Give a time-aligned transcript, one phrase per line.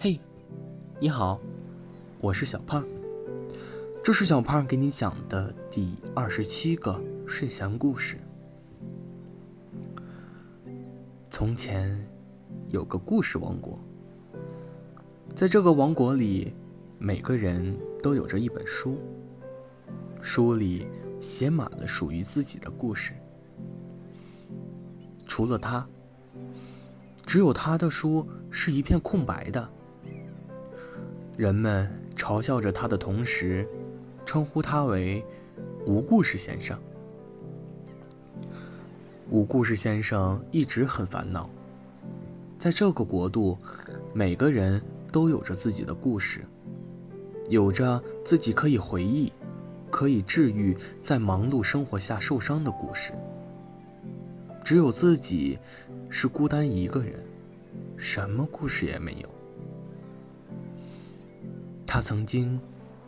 [0.00, 0.20] 嘿，
[1.00, 1.40] 你好，
[2.20, 2.86] 我是小胖。
[4.00, 8.16] 这是小胖给你讲的第二十七个睡前故事。
[11.32, 12.08] 从前
[12.68, 13.76] 有个故事王国，
[15.34, 16.54] 在这个王国里，
[16.96, 19.00] 每个人都有着一本书，
[20.20, 20.86] 书里
[21.18, 23.14] 写满了属于自己的故事。
[25.26, 25.84] 除了他，
[27.26, 29.68] 只有他的书是一片空白的。
[31.38, 33.64] 人们嘲笑着他的同时，
[34.26, 35.24] 称呼他为
[35.86, 36.76] “无故事先生”。
[39.30, 41.48] 无故事先生一直很烦恼。
[42.58, 43.56] 在这个国度，
[44.12, 44.82] 每个人
[45.12, 46.44] 都有着自己的故事，
[47.48, 49.32] 有着自己可以回忆、
[49.92, 53.12] 可以治愈在忙碌生活下受伤的故事。
[54.64, 55.56] 只有自己
[56.10, 57.14] 是孤单一个人，
[57.96, 59.37] 什么故事也没有。
[61.90, 62.60] 他曾经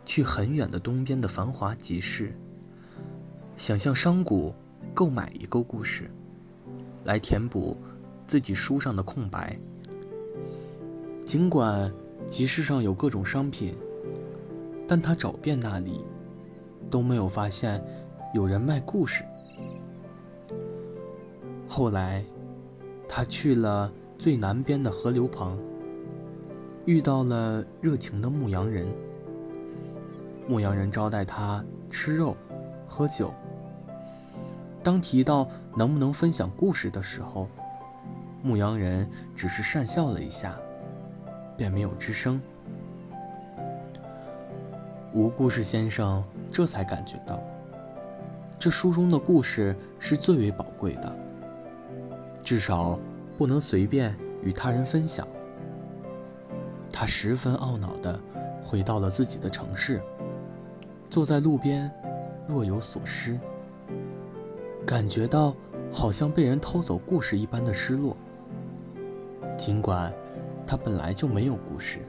[0.07, 2.35] 去很远的东边的繁华集市，
[3.55, 4.51] 想向商贾
[4.91, 6.09] 购买一个故事，
[7.03, 7.77] 来填补
[8.25, 9.55] 自己书上的空白。
[11.23, 11.93] 尽管
[12.27, 13.75] 集市上有各种商品，
[14.87, 16.03] 但他找遍那里，
[16.89, 17.79] 都没有发现
[18.33, 19.23] 有人卖故事。
[21.67, 22.25] 后来，
[23.07, 25.55] 他去了最南边的河流旁。
[26.85, 28.87] 遇到了热情的牧羊人，
[30.47, 32.35] 牧羊人招待他吃肉、
[32.87, 33.31] 喝酒。
[34.83, 37.47] 当提到能不能分享故事的时候，
[38.41, 40.57] 牧羊人只是讪笑了一下，
[41.55, 42.41] 便没有吱声。
[45.13, 47.39] 无故事先生这才感觉到，
[48.57, 51.15] 这书中的故事是最为宝贵的，
[52.41, 52.97] 至少
[53.37, 55.27] 不能随便与他人分享。
[56.91, 58.19] 他十分懊恼地
[58.63, 60.01] 回到了自己的城市，
[61.09, 61.91] 坐在路边，
[62.47, 63.39] 若有所失，
[64.85, 65.55] 感觉到
[65.91, 68.15] 好像被人偷走故事一般的失落。
[69.57, 70.13] 尽管
[70.65, 71.99] 他本来就没有故事。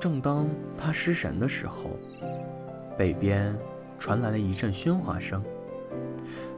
[0.00, 1.90] 正当他失神的时候，
[2.98, 3.56] 北边
[3.98, 5.42] 传来了一阵喧哗声，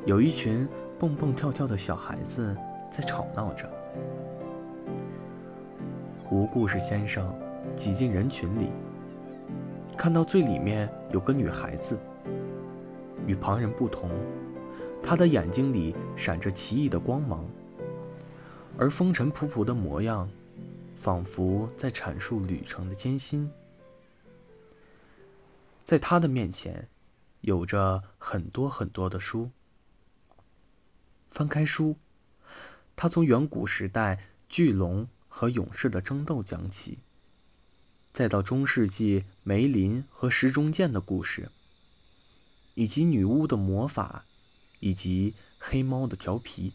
[0.06, 0.68] 有一群
[0.98, 2.56] 蹦蹦跳跳的小孩子
[2.90, 3.68] 在吵闹着。
[6.30, 7.38] 无故事先生
[7.76, 8.70] 挤进人群里，
[9.96, 11.98] 看到最里面有个女孩子。
[13.26, 14.10] 与旁人不同，
[15.02, 17.46] 她的眼睛里闪着奇异的光芒，
[18.78, 20.28] 而风尘仆仆的模样，
[20.94, 23.50] 仿佛在阐述旅程的艰辛。
[25.84, 26.88] 在她的面前，
[27.42, 29.50] 有着很多很多的书。
[31.30, 31.96] 翻开书，
[32.96, 35.06] 他从远古时代巨龙。
[35.36, 36.98] 和勇士的争斗讲起，
[38.12, 41.50] 再到中世纪梅林和石中剑的故事，
[42.74, 44.26] 以及女巫的魔法，
[44.78, 46.72] 以及黑猫的调皮，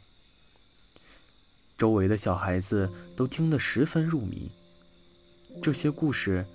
[1.78, 4.52] 周围的小孩子都听得十分入迷。
[5.64, 6.46] 这些故事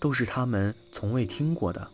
[0.00, 1.90] 都是他们从未听过的。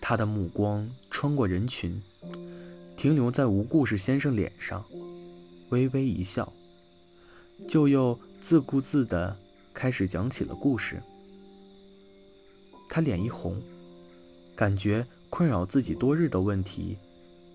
[0.00, 2.00] 他的目光穿过人群，
[2.96, 4.84] 停留在无故事先生脸上，
[5.70, 6.52] 微微一笑。
[7.68, 9.36] 就又自顾自地
[9.72, 11.00] 开始讲起了故事。
[12.88, 13.62] 他脸一红，
[14.56, 16.98] 感觉困扰自己多日的问题，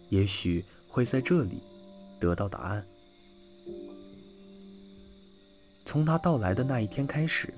[0.10, 1.62] 也许会在这里
[2.20, 2.86] 得到答案。
[5.84, 7.54] 从他到来的那一天开始，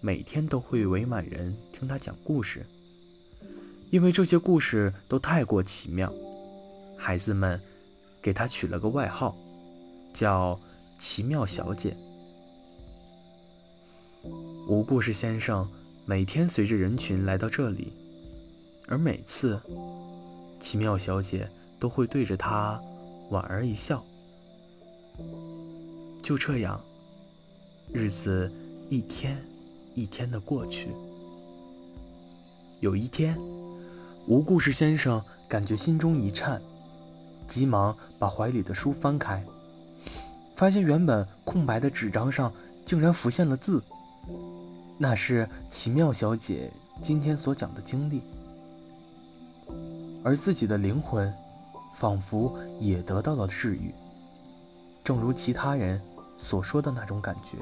[0.00, 2.64] 每天都会围满人听他讲故事，
[3.90, 6.10] 因为这些故事都太过奇妙，
[6.96, 7.60] 孩子们
[8.22, 9.36] 给他取了个外号，
[10.14, 10.58] 叫。
[11.00, 11.96] 奇妙小姐，
[14.68, 15.66] 无故事先生
[16.04, 17.94] 每天随着人群来到这里，
[18.86, 19.58] 而每次，
[20.60, 22.78] 奇妙小姐都会对着他
[23.30, 24.04] 莞尔一笑。
[26.22, 26.78] 就这样，
[27.94, 28.52] 日子
[28.90, 29.42] 一天
[29.94, 30.90] 一天的过去。
[32.80, 33.40] 有一天，
[34.26, 36.60] 无故事先生感觉心中一颤，
[37.48, 39.42] 急忙把怀里的书翻开。
[40.60, 42.52] 发现原本空白的纸张上
[42.84, 43.82] 竟然浮现了字，
[44.98, 46.70] 那是奇妙小姐
[47.00, 48.20] 今天所讲的经历，
[50.22, 51.32] 而自己的灵魂
[51.94, 53.94] 仿佛也得到了治愈，
[55.02, 55.98] 正如其他人
[56.36, 57.56] 所说的那种感觉。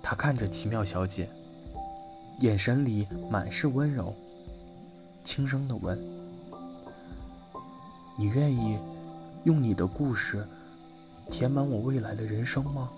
[0.00, 1.28] 他看着奇妙小姐，
[2.42, 4.14] 眼神里满是温柔，
[5.20, 5.98] 轻声的问
[8.16, 8.78] ：“你愿意？”
[9.48, 10.46] 用你的故事
[11.30, 12.90] 填满我未来的人生吗？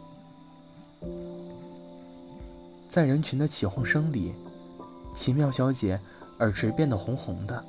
[2.88, 4.34] 在人群的起哄声里，
[5.14, 6.00] 奇妙小姐
[6.40, 7.64] 耳垂变得红红的，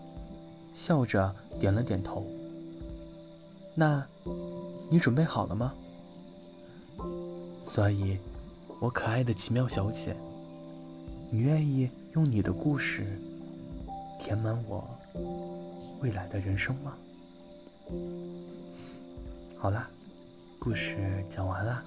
[0.73, 2.25] 笑着点了点头。
[3.75, 4.03] 那，
[4.89, 5.75] 你准备好了吗？
[7.63, 8.17] 所以，
[8.79, 10.17] 我可爱的奇妙小姐，
[11.29, 13.05] 你愿意用你的故事
[14.19, 14.89] 填满我
[15.99, 16.97] 未来的人生吗？
[19.61, 19.87] 好啦，
[20.57, 20.97] 故事
[21.29, 21.83] 讲完啦。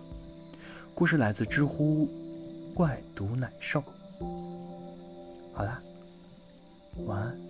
[0.94, 2.08] 故事来自知乎
[2.72, 3.82] “怪毒奶兽”。
[5.52, 5.82] 好啦，
[7.04, 7.43] 晚安。